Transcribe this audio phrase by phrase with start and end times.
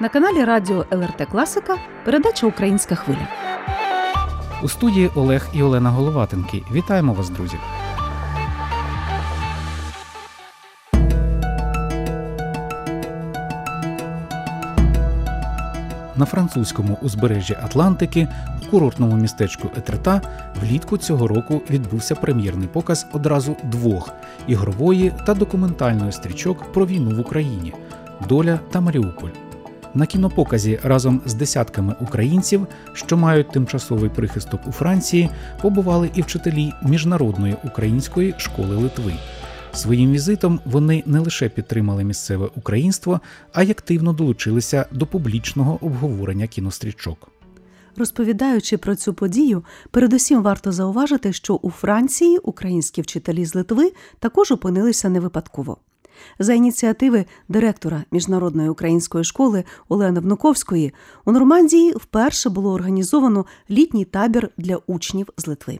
[0.00, 3.28] На каналі Радіо ЛРТ Класика передача Українська хвиля.
[4.62, 6.62] У студії Олег і Олена Головатенки.
[6.72, 7.56] Вітаємо вас, друзі!
[16.16, 18.28] На французькому узбережжі Атлантики
[18.62, 20.20] у курортному містечку Етрета
[20.62, 24.12] влітку цього року відбувся прем'єрний показ одразу двох
[24.46, 27.74] ігрової та документальної стрічок про війну в Україні
[28.28, 29.49] Доля та Маріуполь.
[29.94, 35.30] На кінопоказі разом з десятками українців, що мають тимчасовий прихисток у Франції,
[35.62, 39.12] побували і вчителі міжнародної української школи Литви.
[39.72, 43.20] Своїм візитом вони не лише підтримали місцеве українство,
[43.52, 47.28] а й активно долучилися до публічного обговорення кінострічок.
[47.96, 54.52] Розповідаючи про цю подію, передусім варто зауважити, що у Франції українські вчителі з Литви також
[54.52, 55.76] опинилися не випадково.
[56.38, 60.92] За ініціативи директора міжнародної української школи Олени Внуковської
[61.24, 65.78] у Нормандії вперше було організовано літній табір для учнів з Литви.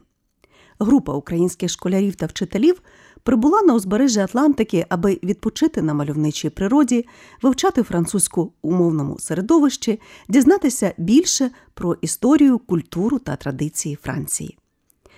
[0.79, 2.81] Група українських школярів та вчителів
[3.23, 7.05] прибула на узбережжя Атлантики, аби відпочити на мальовничій природі,
[7.41, 14.57] вивчати французьку умовному середовищі, дізнатися більше про історію, культуру та традиції Франції.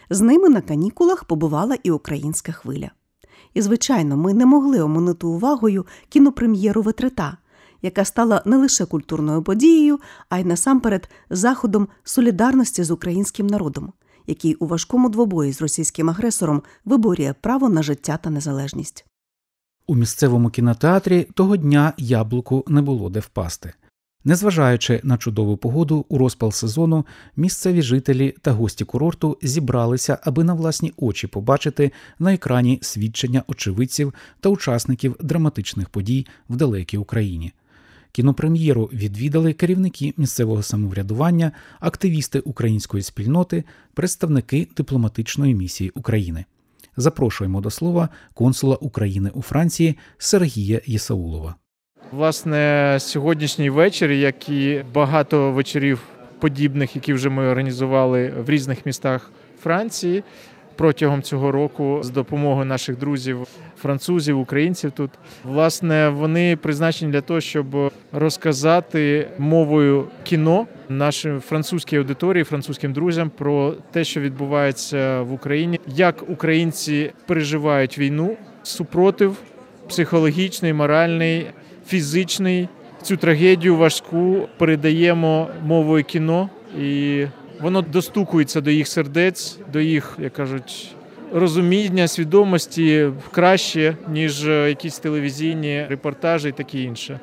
[0.09, 2.91] З ними на канікулах побувала і українська хвиля.
[3.53, 7.37] І, звичайно, ми не могли оминути увагою кінопрем'єру Ветрета,
[7.81, 13.93] яка стала не лише культурною подією, а й насамперед заходом солідарності з українським народом,
[14.27, 19.05] який у важкому двобої з російським агресором виборює право на життя та незалежність.
[19.87, 23.73] У місцевому кінотеатрі того дня яблуку не було де впасти.
[24.25, 30.53] Незважаючи на чудову погоду у розпал сезону, місцеві жителі та гості курорту зібралися, аби на
[30.53, 37.53] власні очі побачити на екрані свідчення очевидців та учасників драматичних подій в далекій Україні.
[38.11, 43.63] Кінопрем'єру відвідали керівники місцевого самоврядування, активісти української спільноти,
[43.93, 46.45] представники дипломатичної місії України.
[46.97, 51.55] Запрошуємо до слова консула України у Франції Сергія Єсаулова.
[52.15, 56.01] Власне, сьогоднішній вечір, як і багато вечорів
[56.39, 59.31] подібних, які вже ми організували в різних містах
[59.63, 60.23] Франції
[60.75, 63.47] протягом цього року, з допомогою наших друзів,
[63.77, 65.11] французів, українців тут,
[65.43, 73.73] власне, вони призначені для того, щоб розказати мовою кіно нашій французькій аудиторії, французьким друзям про
[73.91, 79.37] те, що відбувається в Україні, як українці переживають війну, супротив
[79.87, 81.47] психологічний, моральний
[81.87, 82.69] фізичний.
[83.01, 86.49] Цю трагедію важку передаємо мовою кіно,
[86.79, 87.25] і
[87.61, 90.95] воно достукується до їх сердець, до їх, як кажуть,
[91.33, 97.19] розуміння, свідомості краще, ніж якісь телевізійні репортажі і таке інше.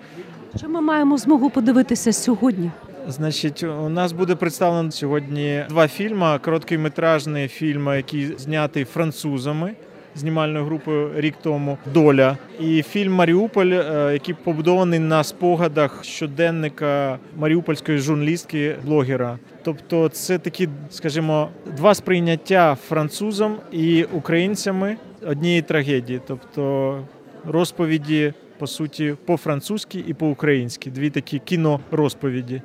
[0.57, 2.71] Що ми маємо змогу подивитися сьогодні?
[3.09, 9.75] Значить, у нас буде представлено сьогодні два фільми: короткометражний фільм, який знятий французами
[10.15, 12.37] знімальною групою рік тому доля.
[12.61, 19.39] І фільм Маріуполь, е, який побудований на спогадах щоденника маріупольської журналістки блогера.
[19.63, 26.99] Тобто, це такі, скажімо, два сприйняття французом і українцями однієї трагедії, тобто
[27.47, 28.33] розповіді.
[28.59, 32.63] По суті, по-французьки і по-українськи дві такі кінорозповіді.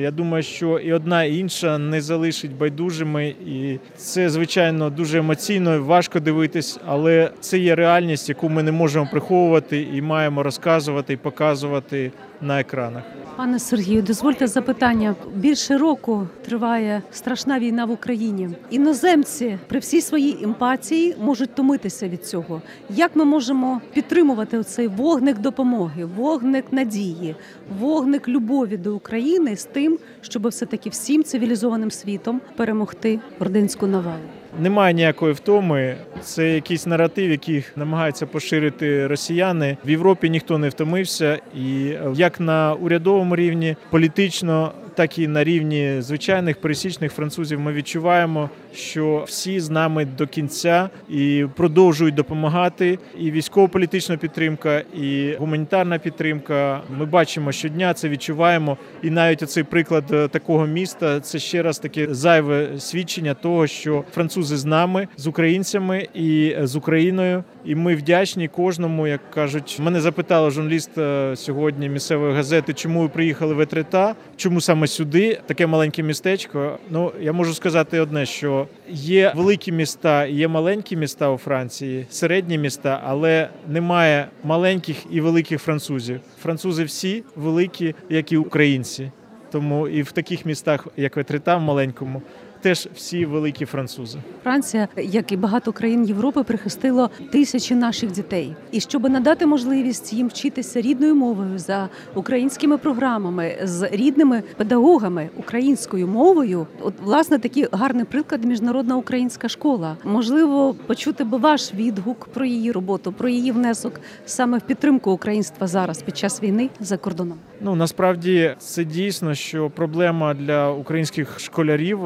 [0.00, 5.82] Я думаю, що і одна і інша не залишить байдужими, і це звичайно дуже емоційно,
[5.82, 11.16] важко дивитись, але це є реальність, яку ми не можемо приховувати і маємо розказувати і
[11.16, 13.02] показувати на екранах.
[13.36, 15.14] Пане Сергію, дозвольте запитання.
[15.34, 18.48] Більше року триває страшна війна в Україні.
[18.70, 22.62] Іноземці при всій своїй емпатії можуть томитися від цього.
[22.90, 27.36] Як ми можемо підтримувати цей вогник допомоги, вогник надії,
[27.78, 34.39] вогник любові до України з тим, щоб все таки всім цивілізованим світом перемогти ординську навалу?
[34.58, 35.96] Немає ніякої втоми.
[36.22, 39.76] Це якийсь наратив, який намагаються поширити росіяни.
[39.84, 45.96] В Європі ніхто не втомився, і як на урядовому рівні, політично, так і на рівні
[45.98, 52.98] звичайних пересічних французів, ми відчуваємо, що всі з нами до кінця і продовжують допомагати.
[53.18, 56.80] І військово-політична підтримка, і гуманітарна підтримка.
[56.98, 58.76] Ми бачимо щодня, це відчуваємо.
[59.02, 64.39] І навіть оцей приклад такого міста це ще раз таке зайве свідчення того, що французи
[64.40, 67.44] французи з нами, з українцями і з Україною.
[67.64, 69.78] І ми вдячні кожному, як кажуть.
[69.82, 75.40] Мене запитала журналіст е, сьогодні місцевої газети, чому ви приїхали в Етрита, чому саме сюди,
[75.46, 76.78] таке маленьке містечко.
[76.90, 82.58] Ну я можу сказати одне: що є великі міста, є маленькі міста у Франції, середні
[82.58, 86.20] міста, але немає маленьких і великих французів.
[86.42, 89.10] Французи всі великі, як і українці.
[89.52, 92.22] Тому і в таких містах, як Ветрита, в маленькому,
[92.60, 94.18] теж всі великі французи.
[94.42, 98.54] Франція, як і багато країн Європи, прихистило тисячі наших дітей.
[98.72, 106.08] І щоб надати можливість їм вчитися рідною мовою за українськими програмами з рідними педагогами українською
[106.08, 109.96] мовою, от власне такий гарний приклад міжнародна українська школа.
[110.04, 115.66] Можливо, почути би ваш відгук про її роботу, про її внесок саме в підтримку українства
[115.66, 117.38] зараз під час війни за кордоном.
[117.60, 122.00] Ну насправді це дійсно, що проблема для українських школярів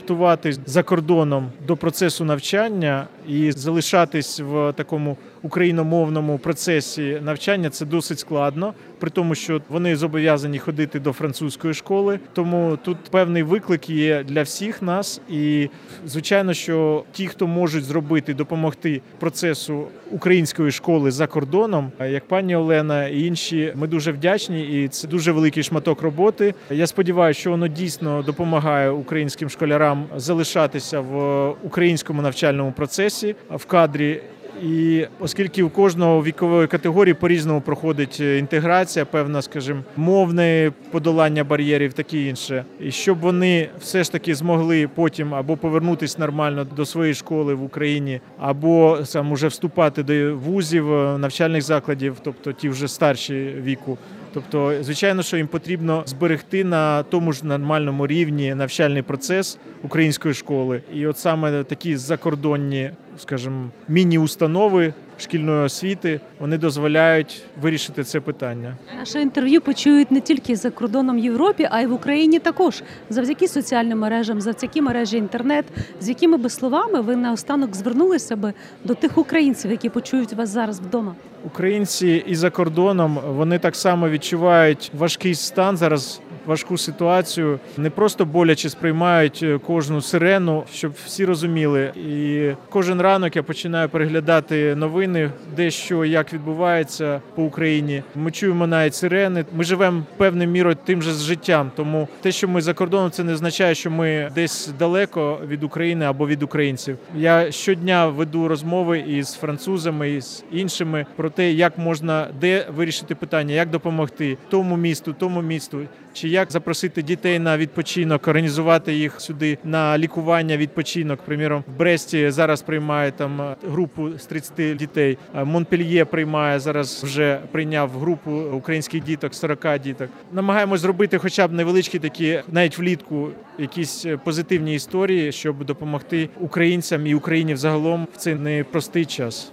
[0.00, 8.18] адаптуватись за кордоном до процесу навчання і залишатись в такому україномовному процесі навчання це досить
[8.18, 12.20] складно, при тому, що вони зобов'язані ходити до французької школи.
[12.32, 15.20] Тому тут певний виклик є для всіх нас.
[15.30, 15.68] І
[16.06, 23.08] звичайно, що ті, хто можуть зробити, допомогти процесу української школи за кордоном, як пані Олена
[23.08, 26.54] і інші, ми дуже вдячні, і це дуже великий шматок роботи.
[26.70, 33.19] Я сподіваюся, що воно дійсно допомагає українським школярам залишатися в українському навчальному процесі
[33.50, 34.20] в кадрі.
[34.62, 42.18] І оскільки у кожного вікової категорії по-різному проходить інтеграція, певна, скажімо, мовне подолання бар'єрів, таке
[42.18, 47.54] інше, і щоб вони все ж таки змогли потім або повернутися нормально до своєї школи
[47.54, 50.86] в Україні, або сам уже вступати до вузів,
[51.18, 53.98] навчальних закладів, тобто ті вже старші віку.
[54.34, 60.82] Тобто, звичайно, що їм потрібно зберегти на тому ж нормальному рівні навчальний процес української школи,
[60.94, 62.90] і от саме такі закордонні,
[63.20, 68.76] скажімо, міні-установи шкільної освіти вони дозволяють вирішити це питання.
[68.98, 73.98] Наше інтерв'ю почують не тільки за кордоном Європі, а й в Україні також завдяки соціальним
[73.98, 75.64] мережам, завдяки мережі інтернет,
[76.00, 78.52] з якими би словами ви наостанок звернулися би
[78.84, 81.14] до тих українців, які почують вас зараз вдома.
[81.44, 86.20] Українці і за кордоном вони так само відчувають важкий стан зараз.
[86.50, 91.92] Важку ситуацію не просто боляче сприймають кожну сирену, щоб всі розуміли.
[91.96, 98.02] І кожен ранок я починаю переглядати новини, де що як відбувається по Україні.
[98.14, 99.44] Ми чуємо навіть сирени.
[99.52, 101.70] Ми живемо певною мірою тим же з життям.
[101.76, 106.04] Тому те, що ми за кордоном, це не означає, що ми десь далеко від України
[106.04, 106.98] або від українців.
[107.16, 113.14] Я щодня веду розмови із французами і з іншими про те, як можна де вирішити
[113.14, 115.78] питання, як допомогти тому місту, тому місту.
[116.12, 121.20] Чи як запросити дітей на відпочинок, організувати їх сюди на лікування, відпочинок?
[121.20, 125.18] Приміром, в Бресті зараз приймає там групу з 30 дітей.
[125.44, 130.08] Монпельє приймає зараз, вже прийняв групу українських діток, 40 діток.
[130.32, 133.28] Намагаємось зробити, хоча б невеличкі такі, навіть влітку,
[133.58, 139.52] якісь позитивні історії, щоб допомогти українцям і Україні взагалом в цей непростий час.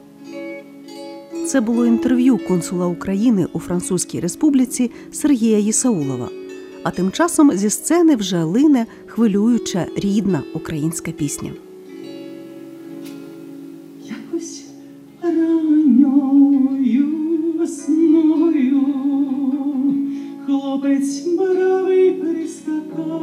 [1.48, 6.30] Це було інтерв'ю консула України у Французькій Республіці Сергія Єсаулова.
[6.88, 11.52] А тим часом зі сцени вже лине хвилююча рідна українська пісня.
[14.06, 14.66] Якось
[15.22, 17.08] ранньою
[17.60, 18.86] весною
[20.46, 23.18] хлопець бравий прискакав,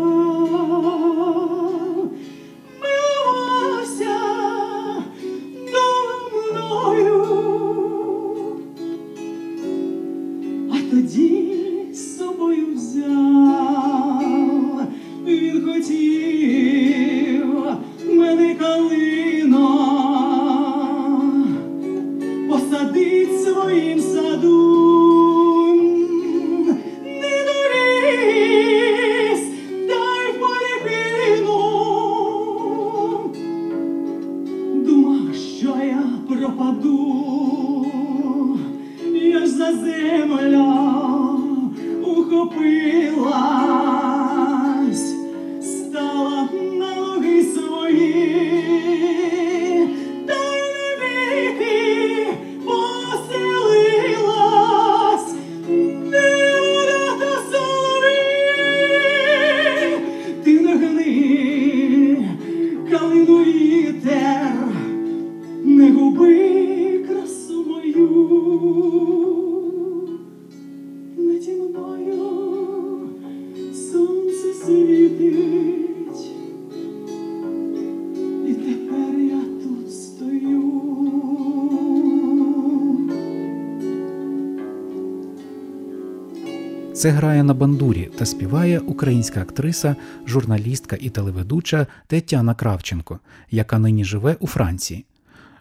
[87.04, 89.96] Це грає на бандурі та співає українська актриса,
[90.26, 93.18] журналістка і телеведуча Тетяна Кравченко,
[93.50, 95.06] яка нині живе у Франції.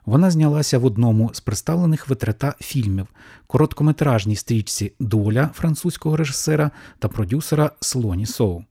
[0.05, 3.07] Вона знялася в одному з представлених витрата фільмів,
[3.47, 8.63] короткометражній стрічці Доля французького режисера та продюсера Слоні Соу.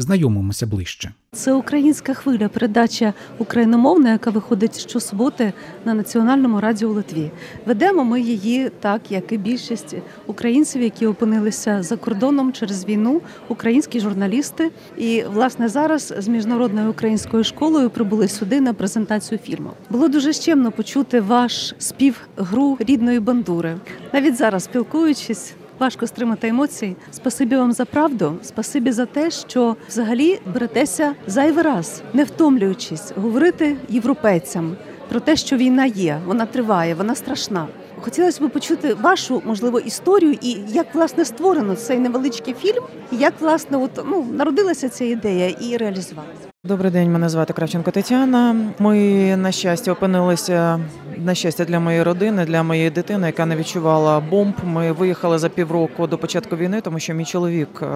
[0.00, 1.12] Знайомимося ближче.
[1.32, 5.52] Це українська хвиля, передача україномовна, яка виходить щосуботи
[5.84, 7.30] на національному радіо Литві.
[7.66, 9.94] Ведемо ми її так, як і більшість
[10.26, 14.70] українців, які опинилися за кордоном через війну, українські журналісти.
[14.98, 19.70] І власне зараз з міжнародною українською школою прибули сюди на презентацію фільму.
[19.90, 23.76] Було дуже щемно почути ваш спів гру рідної бандури.
[24.12, 25.54] Навіть зараз спілкуючись.
[25.78, 26.96] Важко стримати емоції.
[27.10, 28.34] Спасибі вам за правду.
[28.42, 34.76] Спасибі за те, що взагалі беретеся зайвий раз, не втомлюючись, говорити європейцям
[35.08, 37.66] про те, що війна є, вона триває, вона страшна.
[38.00, 43.34] Хотілося б почути вашу можливо історію і як власне створено цей невеличкий фільм, і як
[43.40, 46.48] власне от ну народилася ця ідея і реалізувалася.
[46.68, 48.56] Добрий день, мене звати Кравченко Тетяна.
[48.78, 50.80] Ми на щастя опинилися
[51.16, 54.54] на щастя для моєї родини, для моєї дитини, яка не відчувала бомб.
[54.64, 57.86] Ми виїхали за півроку до початку війни, тому що мій чоловік е,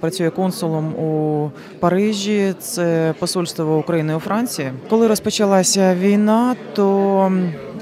[0.00, 2.54] працює консулом у Парижі.
[2.58, 4.72] Це посольство України у Франції.
[4.90, 7.32] Коли розпочалася війна, то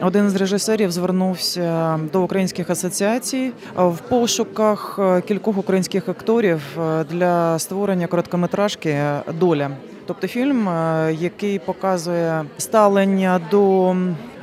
[0.00, 8.06] один з режисерів звернувся до українських асоціацій в пошуках кількох українських акторів е, для створення
[8.06, 8.98] короткометражки
[9.40, 9.70] Доля.
[10.08, 13.96] Тобто фільм, е, який показує ставлення до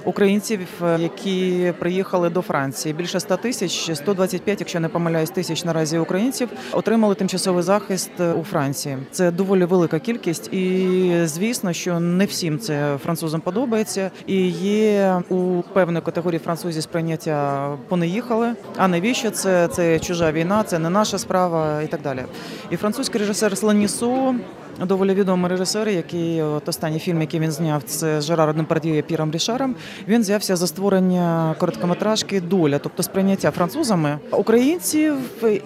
[0.05, 2.93] українців, е, які приїхали до Франції.
[2.93, 8.97] Більше 100 тисяч, 125, якщо не помиляюсь, тисяч наразі українців отримали тимчасовий захист у Франції.
[9.11, 14.11] Це доволі велика кількість, і звісно, що не всім це французам подобається.
[14.27, 18.53] І є у певної категорії французів сприйняття понеїхали.
[18.77, 19.67] А навіщо це?
[19.67, 22.23] Це чужа війна, це не наша справа і так далі.
[22.69, 24.35] І французький режисер Сланісу
[24.83, 29.01] доволі відомий режисер, який от останній фільм, який він зняв, це з Жераром Депардіє і
[29.01, 29.75] Піром Рішаром.
[30.07, 35.15] Він взявся за створення короткометражки Доля, тобто сприйняття французами українців,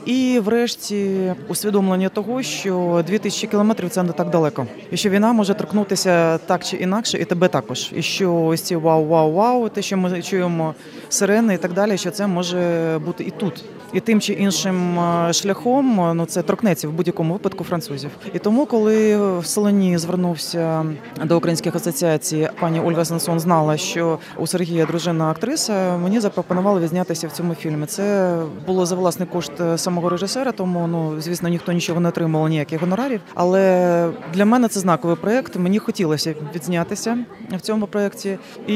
[0.05, 5.53] і, врешті, усвідомлення того, що 2000 кілометрів це не так далеко, і що війна може
[5.53, 7.91] торкнутися так чи інакше, і тебе також.
[7.95, 10.75] І що ось ці вау, вау, вау, те, що ми чуємо
[11.09, 13.63] сирени і так далі, що це може бути і тут.
[13.93, 18.09] І тим чи іншим е, шляхом ну це торкнеться в будь-якому випадку французів.
[18.33, 20.85] І тому, коли в Солоні звернувся
[21.25, 27.27] до українських асоціацій, пані Ольга Сансон знала, що у Сергія дружина актриса, мені запропонували відзнятися
[27.27, 27.85] в цьому фільмі.
[27.85, 28.35] Це
[28.67, 33.21] було за власний кошт самого режисера, тому ну звісно ніхто нічого не отримав, ніяких гонорарів.
[33.35, 35.55] Але для мене це знаковий проект.
[35.55, 37.17] Мені хотілося відзнятися
[37.51, 38.37] в цьому проєкті.
[38.67, 38.75] І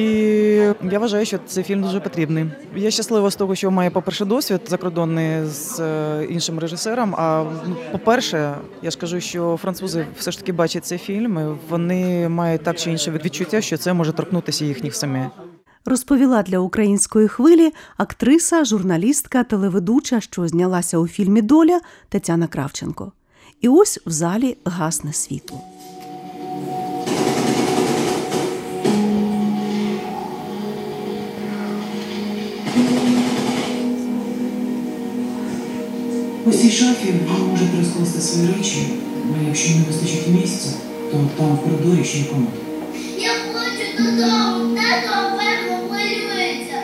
[0.91, 2.45] я вважаю, що цей фільм дуже потрібний.
[2.75, 4.61] Я щаслива з того, що маю, по-перше, досвід
[5.03, 7.15] закордонний з е, іншим режисером.
[7.15, 7.45] А
[7.91, 11.39] по-перше, я ж кажу, що французи все ж таки бачать цей фільм.
[11.39, 15.25] і Вони мають так чи інше відчуття, що це може торкнутися їхніх самі.
[15.85, 21.79] Розповіла для української хвилі актриса, журналістка, телеведуча, що знялася у фільмі Доля
[22.09, 23.11] Тетяна Кравченко.
[23.61, 25.72] І ось в залі гасне світло.
[36.45, 38.77] У цій шафі вона може розкласти свої речі,
[39.33, 40.69] а якщо не вистачить місця,
[41.11, 42.49] то там в коридорі ще й комод.
[43.19, 46.77] Я хочу додому, тато певно хвилюється.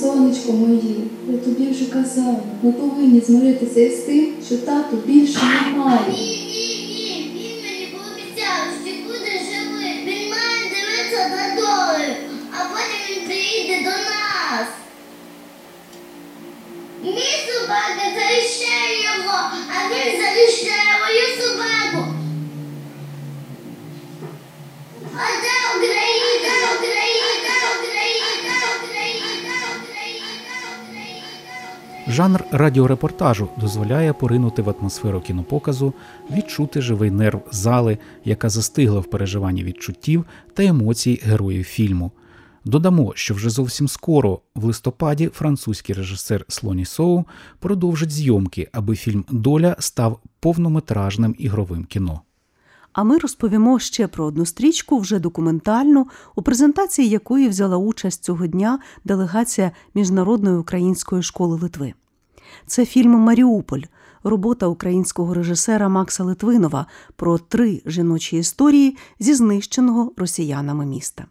[0.00, 0.96] Сонечко моє,
[1.30, 6.35] я тобі вже казала, ми повинні змиритися із тим, що тату більше немає.
[32.50, 35.94] Радіорепортажу дозволяє поринути в атмосферу кінопоказу,
[36.30, 40.24] відчути живий нерв зали, яка застигла в переживанні відчуттів
[40.54, 42.12] та емоцій героїв фільму.
[42.64, 47.24] Додамо, що вже зовсім скоро, в листопаді, французький режисер Слоні Соу
[47.58, 52.20] продовжить зйомки, аби фільм Доля став повнометражним ігровим кіно.
[52.92, 58.46] А ми розповімо ще про одну стрічку, вже документальну, у презентації якої взяла участь цього
[58.46, 61.94] дня делегація Міжнародної української школи Литви.
[62.66, 63.82] Це фільм Маріуполь,
[64.24, 66.86] робота українського режисера Макса Литвинова
[67.16, 71.24] про три жіночі історії зі знищеного росіянами міста.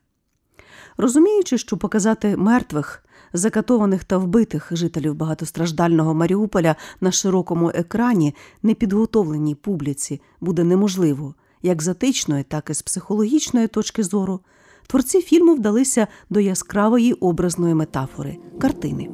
[0.98, 10.22] Розуміючи, що показати мертвих Закатованих та вбитих жителів багатостраждального Маріуполя на широкому екрані непідготовленій публіці
[10.42, 14.40] буде неможливо, як з етичної, так і з психологічної точки зору.
[14.88, 19.10] Творці фільму вдалися до яскравої образної метафори картини.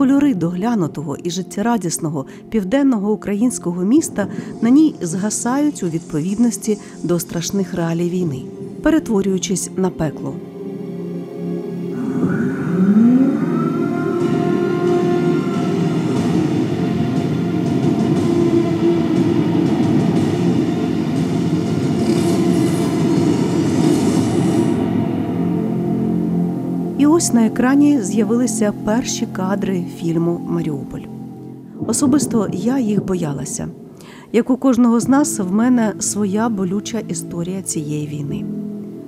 [0.00, 4.26] Кольори доглянутого і життєрадісного південного українського міста
[4.60, 8.42] на ній згасають у відповідності до страшних реалій війни,
[8.82, 10.34] перетворюючись на пекло.
[27.30, 31.00] Ось на екрані з'явилися перші кадри фільму Маріуполь.
[31.86, 33.68] Особисто я їх боялася.
[34.32, 38.44] Як у кожного з нас, в мене своя болюча історія цієї війни.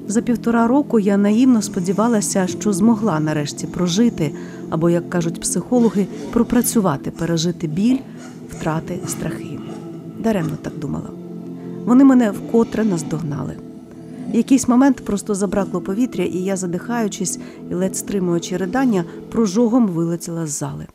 [0.08, 4.32] За півтора року я наївно сподівалася, що змогла нарешті прожити,
[4.70, 7.98] або, як кажуть психологи, пропрацювати, пережити біль,
[8.50, 9.58] втрати, страхи.
[10.18, 11.10] Даремно так думала.
[11.84, 13.56] Вони мене вкотре наздогнали.
[14.32, 17.38] В якийсь момент просто забракло повітря, і я, задихаючись
[17.70, 20.86] і ледь стримуючи ридання, прожогом вилетіла з зали.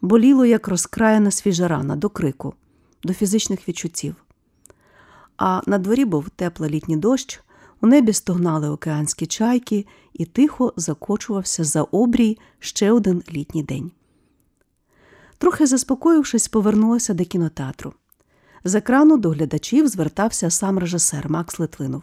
[0.00, 2.54] Боліло, як розкраяна свіжа рана до крику,
[3.02, 4.14] до фізичних відчуттів.
[5.36, 7.40] А на дворі був теплий літній дощ,
[7.80, 13.90] у небі стогнали океанські чайки, і тихо закочувався за обрій ще один літній день.
[15.38, 17.92] Трохи заспокоївшись, повернулася до кінотеатру.
[18.64, 22.02] З екрану до глядачів звертався сам режисер Макс Литвинов.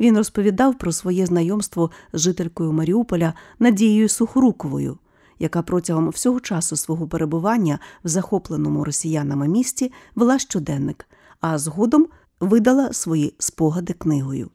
[0.00, 4.98] Він розповідав про своє знайомство з жителькою Маріуполя Надією Сухоруковою,
[5.38, 11.06] яка протягом всього часу свого перебування в захопленому росіянами місті вела щоденник,
[11.40, 12.06] а згодом
[12.40, 14.50] видала свої спогади книгою.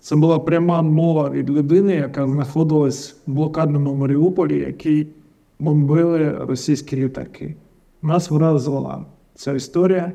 [0.00, 5.08] Це була пряма мова від людини, яка знаходилась в блокадному Маріуполі, який
[5.58, 7.56] бомбили російські літаки.
[8.02, 10.12] Нас вразила ця історія.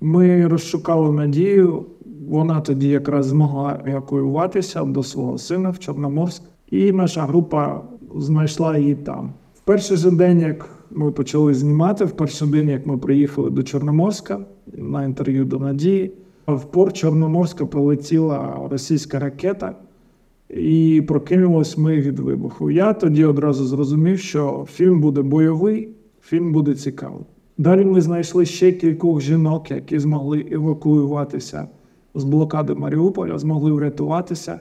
[0.00, 1.86] Ми розшукали надію.
[2.28, 7.80] Вона тоді якраз змогла евакуюватися до свого сина в Чорноморськ, і наша група
[8.16, 9.32] знайшла її там.
[9.54, 13.62] В перший же день, як ми почали знімати, в перший день, як ми приїхали до
[13.62, 14.40] Чорноморська
[14.76, 16.12] на інтерв'ю до Надії,
[16.46, 19.74] в порт Чорноморська полетіла російська ракета,
[20.50, 22.70] і прокинулись ми від вибуху.
[22.70, 25.88] Я тоді одразу зрозумів, що фільм буде бойовий,
[26.22, 27.22] фільм буде цікавий.
[27.58, 31.68] Далі ми знайшли ще кількох жінок, які змогли евакуюватися
[32.18, 34.60] з блокади Маріуполя, змогли врятуватися,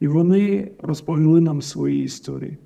[0.00, 2.58] і вони розповіли нам свої історії.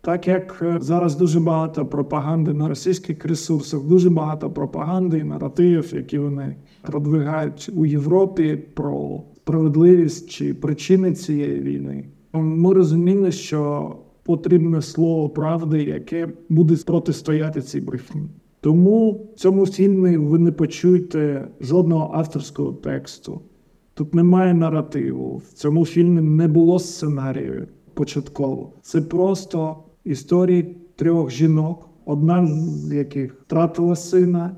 [0.00, 5.94] Так як е, зараз дуже багато пропаганди на російських ресурсах, дуже багато пропаганди і наративів,
[5.94, 12.04] які вони продвигають у Європі про справедливість чи причини цієї війни.
[12.32, 18.22] Ми розуміли, що потрібне слово правди, яке буде протистояти цій брехні.
[18.60, 23.40] Тому в цьому фільмі ви не почуєте жодного авторського тексту.
[23.94, 25.36] Тут немає наративу.
[25.36, 28.72] В цьому фільмі не було сценарію початково.
[28.82, 34.56] Це просто історії трьох жінок, одна з яких втратила сина,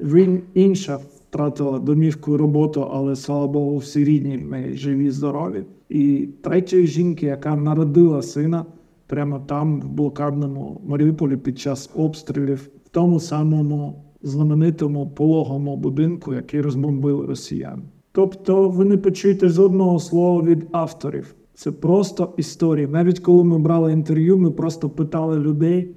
[0.00, 5.64] він інша втратила домівку роботу, але слава Богу, всі рідні неї живі, здорові.
[5.88, 8.66] І третьої жінки, яка народила сина
[9.06, 16.60] прямо там, в блокадному Маріуполі під час обстрілів, в тому самому знаменитому пологому будинку, який
[16.60, 17.82] розбомбили росіяни.
[18.14, 21.34] Тобто ви не почуєте жодного слова від авторів.
[21.54, 22.86] Це просто історії.
[22.86, 25.96] Навіть коли ми брали інтерв'ю, ми просто питали людей,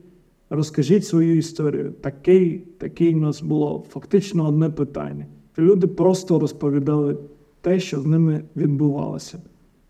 [0.49, 1.93] розкажіть свою історію.
[2.01, 5.25] Такий, такий у нас було фактично одне питання.
[5.57, 7.17] Люди просто розповідали
[7.61, 9.37] те, що з ними відбувалося.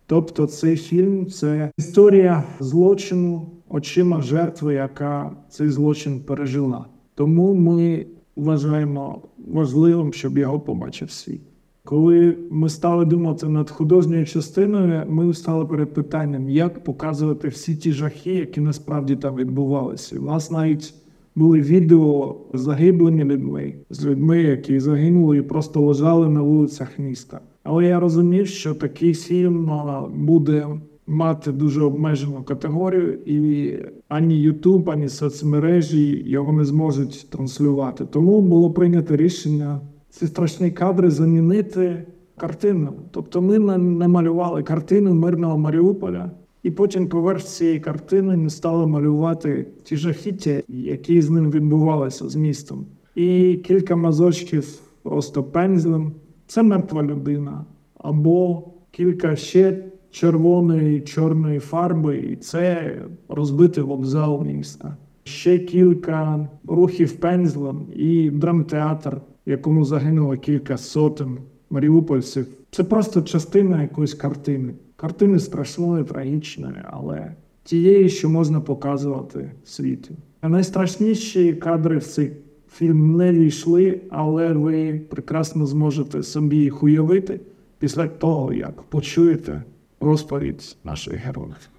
[0.06, 6.86] Тобто цей фільм це історія злочину очима жертви, яка цей злочин пережила.
[7.16, 11.42] Тому ми вважаємо важливим, щоб його побачив світ.
[11.88, 17.92] Коли ми стали думати над художньою частиною, ми стали перед питанням, як показувати всі ті
[17.92, 20.20] жахи, які насправді там відбувалися.
[20.20, 20.94] У нас навіть
[21.36, 27.40] були відео з загиблими людьми, з людьми, які загинули і просто лежали на вулицях міста.
[27.64, 29.72] Але я розумів, що такий фільм
[30.16, 30.68] буде
[31.08, 33.74] мати дуже обмежену категорію, і
[34.08, 38.06] ані YouTube, ані соцмережі його не зможуть транслювати.
[38.06, 39.80] Тому було прийнято рішення
[40.18, 42.04] ці страшні кадри замінити
[42.38, 42.94] картиною.
[43.12, 46.32] Тобто ми не- не малювали картину мирного Маріуполя,
[46.64, 52.36] і потім поверх цієї картини ми стали малювати ті жахіття, які з ним відбувалися з
[52.36, 52.86] містом.
[53.16, 56.12] І кілька мазочків просто пензлем.
[56.48, 57.66] Це мертва людина.
[57.98, 62.96] Або кілька ще червоної, чорної фарби, і це
[63.30, 64.98] розбитий вокзал міста.
[65.24, 71.38] Ще кілька рухів пензлем і драмтеатр, якому загинуло кілька сотень
[71.70, 72.48] маріупольців.
[72.72, 74.74] Це просто частина якоїсь картини.
[74.96, 77.34] Картини страшної, трагічної, але
[77.64, 80.16] тієї, що можна показувати світу.
[80.42, 82.32] А найстрашніші кадри в цей
[82.72, 87.40] фільм не війшли, але ви прекрасно зможете собі їх уявити
[87.80, 89.64] після того, як почуєте
[90.00, 91.70] розповідь наших героїв.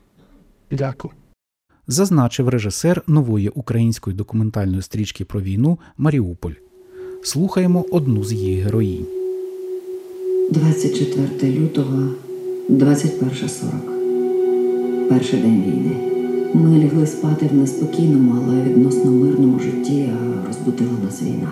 [0.70, 1.12] Дякую.
[1.86, 6.52] зазначив режисер нової української документальної стрічки про війну Маріуполь.
[7.22, 9.06] Слухаємо одну з її героїнь.
[10.50, 12.02] 24 лютого,
[12.70, 15.08] 21.40.
[15.08, 15.96] Перший день війни.
[16.54, 21.50] Ми лягли спати в неспокійному, але відносно мирному житті, а розбудила нас війна.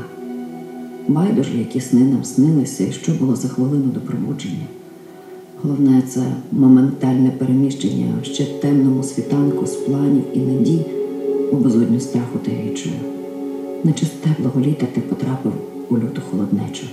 [1.09, 4.67] Байдуже, які сни нам снилися, і що було за хвилину до пробудження.
[5.63, 6.21] Головне це
[6.53, 10.85] моментальне переміщення в ще темному світанку з планів і надій
[11.53, 13.16] у безодню страху та відчаю.
[13.87, 15.53] Наче з теплого літа ти потрапив
[15.89, 16.87] у люту холоднечу.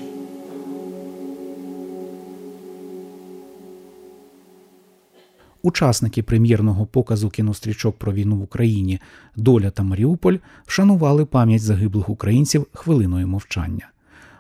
[5.62, 9.00] Учасники прем'єрного показу кінострічок про війну в Україні
[9.36, 13.90] Доля та Маріуполь вшанували пам'ять загиблих українців хвилиною мовчання.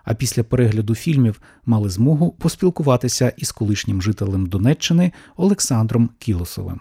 [0.03, 6.79] А після перегляду фільмів мали змогу поспілкуватися із колишнім жителем Донеччини Олександром Кілосовим.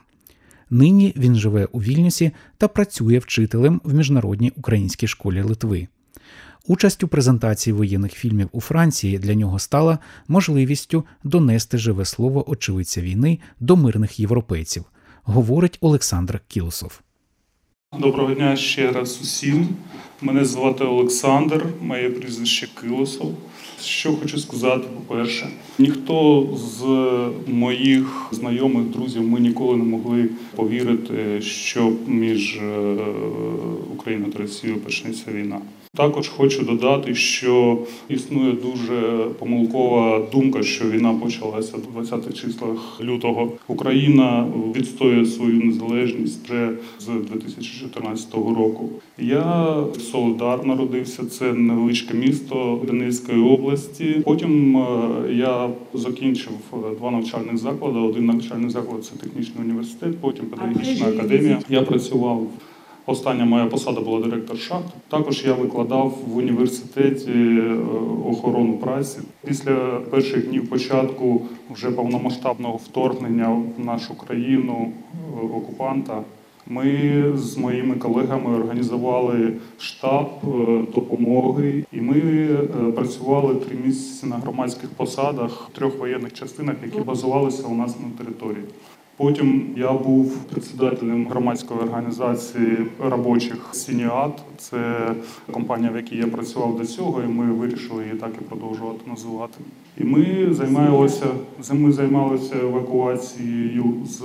[0.72, 5.88] Нині він живе у Вільнюсі та працює вчителем в міжнародній українській школі Литви.
[6.66, 13.00] Участь у презентації воєнних фільмів у Франції для нього стала можливістю донести живе слово очевидця
[13.00, 14.84] війни до мирних європейців,
[15.22, 17.00] говорить Олександр Кілосов.
[17.98, 19.68] Доброго дня ще раз усім.
[20.22, 23.34] Мене звати Олександр, моє прізвище Килосов.
[23.80, 26.82] Що хочу сказати, по-перше, ніхто з
[27.50, 32.96] моїх знайомих, друзів, ми ніколи не могли повірити, що між е,
[33.94, 35.60] Україною та Росією почнеться війна.
[35.96, 37.78] Також хочу додати, що
[38.08, 43.52] існує дуже помилкова думка, що війна почалася в 20-х числах лютого.
[43.68, 48.88] Україна відстоює свою незалежність вже з 2014 року.
[49.18, 54.22] Я Солидар народився, це невеличке місто Донецької області.
[54.24, 57.98] Потім е, я закінчив е, два навчальних заклади.
[57.98, 61.58] Один навчальний заклад це технічний університет, потім педагогічна академія.
[61.68, 62.46] Я працював.
[63.06, 64.84] Остання моя посада була директор шахт.
[65.08, 67.76] Також я викладав в університеті е,
[68.26, 69.18] охорону праці.
[69.46, 69.74] Після
[70.10, 76.22] перших днів початку вже повномасштабного вторгнення в нашу країну е, окупанта.
[76.66, 80.48] Ми з моїми колегами організували штаб е,
[80.94, 82.20] допомоги, і ми
[82.94, 88.24] працювали три місяці на громадських посадах в трьох воєнних частинах, які базувалися у нас на
[88.24, 88.64] території.
[89.22, 94.42] Потім я був председателем громадської організації робочих Сініат.
[94.58, 95.10] Це
[95.52, 99.54] компанія, в якій я працював до цього, і ми вирішили її так і продовжувати називати.
[99.98, 101.26] І ми займалися
[101.72, 104.22] ми займалися евакуацією з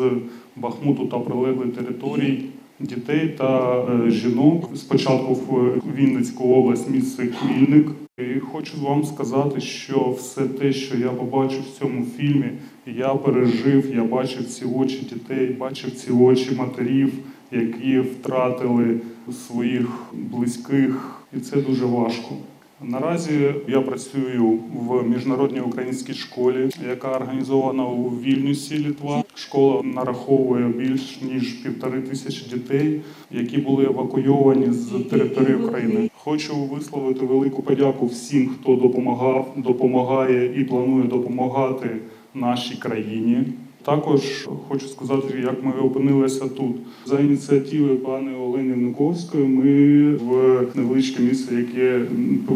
[0.55, 2.43] Бахмуту та прилеглих територій
[2.79, 4.69] дітей та е, жінок.
[4.75, 7.87] Спочатку в Вінницьку область, місце Хмільник.
[8.17, 12.49] І хочу вам сказати, що все те, що я побачив в цьому фільмі,
[12.85, 17.13] я пережив, я бачив ці очі дітей, бачив ці очі матерів,
[17.51, 18.99] які втратили
[19.47, 22.35] своїх близьких, і це дуже важко.
[22.81, 29.23] Наразі я працюю в міжнародній українській школі, яка організована у Вільнюсі, Літва.
[29.35, 36.09] Школа нараховує більш ніж півтори тисячі дітей, які були евакуйовані з території України.
[36.17, 41.89] Хочу висловити велику подяку всім, хто допомагав, допомагає і планує допомагати
[42.33, 43.45] нашій країні.
[43.87, 46.75] Також хочу сказати, як ми опинилися тут.
[47.05, 52.05] За ініціативи пани Олени Внуковської ми в невеличке місце, яке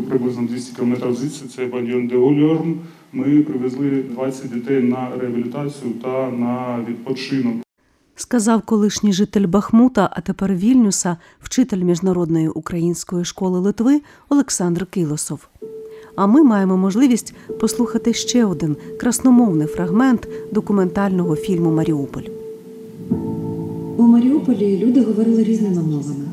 [0.09, 2.75] приблизно 200 км звідси, це Бадьон де Ольорм,
[3.13, 7.53] Ми привезли 20 дітей на реабілітацію та на відпочинок.
[8.15, 15.47] Сказав колишній житель Бахмута, а тепер Вільнюса, вчитель міжнародної української школи Литви Олександр Килосов.
[16.15, 22.23] А ми маємо можливість послухати ще один красномовний фрагмент документального фільму Маріуполь.
[23.97, 26.25] У Маріуполі люди говорили різними мовами.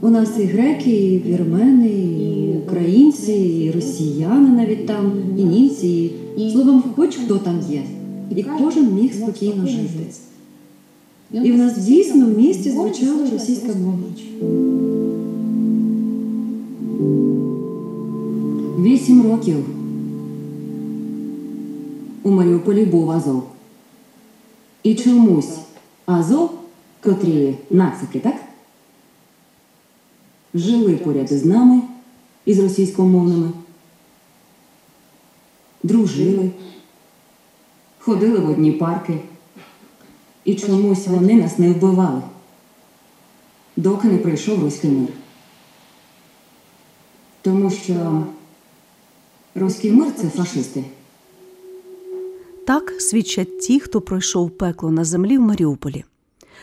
[0.00, 6.50] У нас і греки, і вірмени, і українці, і росіяни навіть там, і німці, і
[6.50, 7.82] словом, хоч хто там є.
[8.36, 10.06] І кожен міг спокійно жити.
[11.32, 14.89] І в нас дійсно в місті звучала російська мова.
[18.80, 19.64] Вісім років
[22.22, 23.48] у Маріуполі був Азов.
[24.82, 25.58] І чомусь
[26.06, 26.50] Азов,
[27.02, 28.34] котрі нацики, так?
[30.54, 31.82] Жили поряд із нами,
[32.44, 33.50] із російськомовними,
[35.82, 36.50] дружили,
[37.98, 39.18] ходили в одні парки.
[40.44, 42.22] І чомусь вони нас не вбивали,
[43.76, 45.08] доки не прийшов руський мир.
[47.42, 48.24] Тому що
[49.54, 50.84] руський мир це фашисти.
[52.66, 56.04] Так свідчать ті, хто пройшов пекло на землі в Маріуполі.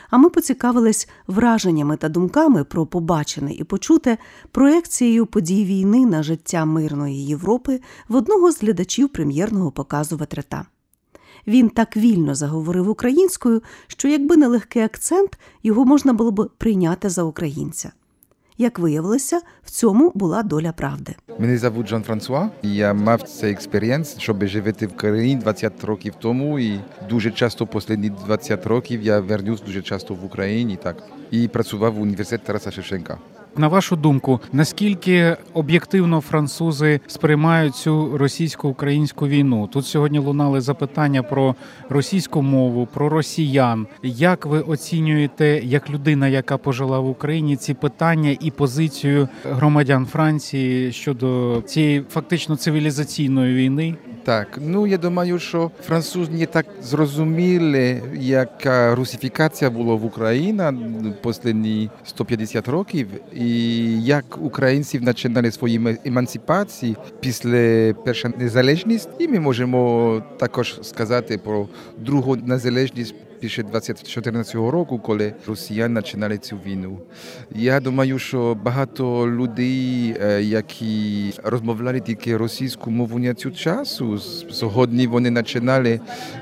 [0.10, 4.17] А ми поцікавились враженнями та думками про побачене і почуте
[4.52, 10.65] проекцією подій війни на життя мирної Європи в одного з глядачів прем'єрного показу Ветрета.
[11.47, 17.10] Він так вільно заговорив українською, що якби не легкий акцент, його можна було б прийняти
[17.10, 17.91] за українця.
[18.57, 21.15] Як виявилося, в цьому була доля правди.
[21.39, 22.49] Мене звуть Жан Франсуа.
[22.61, 26.59] Я мав цей експерієнс, щоб жити в країні 20 років тому.
[26.59, 30.75] І дуже часто останні 20 років я вернусь дуже часто в Україні.
[30.83, 33.17] Так і працював в університеті Тараса Шевченка.
[33.57, 39.69] На вашу думку, наскільки об'єктивно французи сприймають цю російсько-українську війну?
[39.73, 41.55] Тут сьогодні лунали запитання про
[41.89, 43.87] російську мову, про росіян.
[44.03, 50.91] Як ви оцінюєте, як людина, яка пожила в Україні, ці питання і позицію громадян Франції
[50.91, 53.95] щодо цієї фактично цивілізаційної війни?
[54.23, 60.63] Так, ну я думаю, що французи не так зрозуміли, яка русифікація була в Україні
[61.23, 63.46] останні 150 років, і
[64.03, 69.10] як українці починали свої емансипації після першої незалежності.
[69.19, 76.58] І ми можемо також сказати про другу незалежність після 2014 року, коли росіяни починали цю
[76.65, 77.00] війну.
[77.56, 84.17] Я думаю, що багато людей, які розмовляли тільки російську мову на цю часу,
[84.52, 86.00] сьогодні вони починали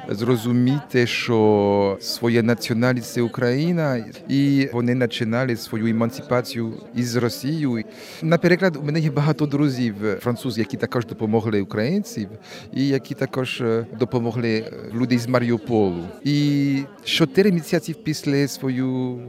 [0.10, 7.84] зрозуміти, що своя національність це Україна, і вони починали свою емансипацію із Росією.
[8.22, 12.30] Наприклад, у мене є багато друзів французів, які також допомогли українців,
[12.74, 13.64] і які також
[14.00, 16.04] допомогли людей з Маріуполу.
[16.24, 19.20] І чотири місяці після свого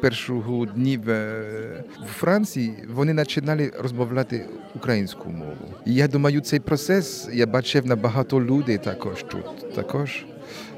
[0.00, 5.74] першого днів в Франції вони починали розмовляти українську мову.
[5.86, 9.74] І я думаю, цей процес я бачив на багато людей також тут.
[9.74, 10.24] Також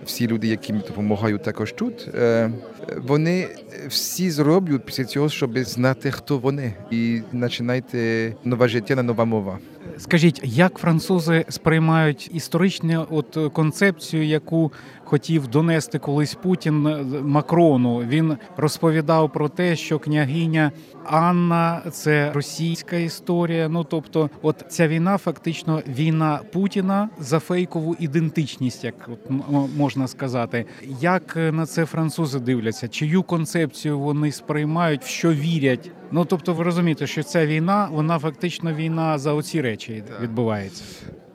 [0.04, 2.08] всі люди, які мені допомагають також тут,
[2.96, 3.48] вони
[3.88, 9.58] всі зроблять після цього, щоб знати, хто вони, і починайте нове життя, на нова мова.
[9.98, 14.72] Скажіть, як французи сприймають історичну от концепцію, яку
[15.12, 16.74] хотів донести колись Путін
[17.22, 17.98] Макрону?
[17.98, 20.72] Він розповідав про те, що княгиня
[21.04, 23.68] Анна це російська історія.
[23.68, 29.30] Ну тобто, от ця війна, фактично, війна Путіна за фейкову ідентичність, як от
[29.76, 30.66] можна сказати.
[31.00, 32.88] Як на це французи дивляться?
[32.88, 35.90] Чию концепцію вони сприймають, в що вірять?
[36.12, 40.84] Ну тобто, ви розумієте, що ця війна, вона фактично війна за оці речі відбувається.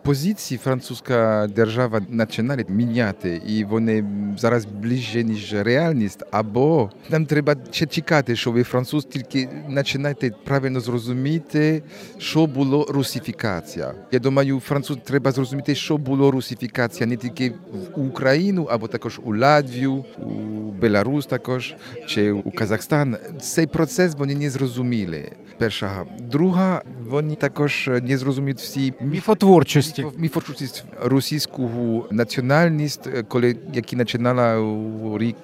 [0.07, 4.05] Позиції французька держава починає міняти, і вони
[4.37, 6.23] зараз ближче, ніж реальність.
[6.31, 11.83] Або нам треба ще чекати, що ви француз тільки починаєте правильно зрозуміти,
[12.17, 13.93] що було русифікація.
[14.11, 17.49] Я думаю, француз треба зрозуміти, що було русифікація не тільки
[17.95, 23.17] в Україну, або також у Латвію, у Беларусь також, чи у Казахстан.
[23.41, 25.31] Цей процес вони не зрозуміли.
[25.57, 26.05] Перша.
[26.19, 30.05] Друга, вони також не зрозуміють всі міфотворчості.
[30.17, 35.37] Міфотворчість російського національність, коли які починала у рік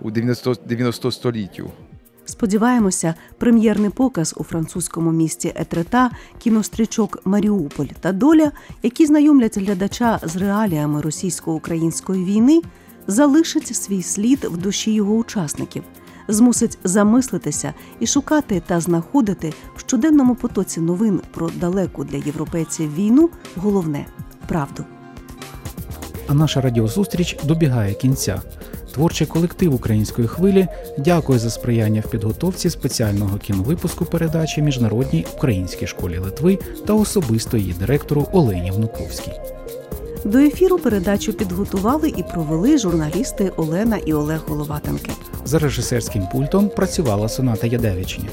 [0.00, 1.70] у 90, 90 століттю.
[2.24, 8.52] Сподіваємося, прем'єрний показ у французькому місті Етрета, кінострічок Маріуполь та Доля,
[8.82, 12.62] які знайомлять глядача з реаліями російсько-української війни,
[13.06, 15.82] залишить свій слід в душі його учасників,
[16.28, 23.30] змусить замислитися і шукати та знаходити в щоденному потоці новин про далеку для європейців війну
[23.56, 24.06] головне
[24.48, 24.84] правду.
[26.28, 28.42] А наша радіозустріч добігає кінця.
[28.94, 30.66] Творчий колектив української хвилі
[30.98, 37.72] дякує за сприяння в підготовці спеціального кіновипуску передачі Міжнародній українській школі Литви та особисто її
[37.72, 39.32] директору Олені Внуковській.
[40.24, 45.10] До ефіру передачу підготували і провели журналісти Олена і Олег Головатенки.
[45.44, 48.28] За режисерським пультом працювала Соната Ядевичні.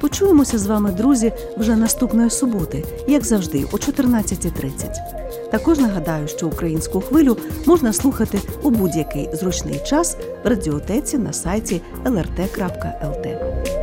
[0.00, 5.50] Почуємося з вами, друзі, вже наступної суботи, як завжди, о 14.30.
[5.50, 11.80] Також нагадаю, що українську хвилю можна слухати у будь-який зручний час в радіотеці на сайті
[12.04, 13.79] lrt.lt.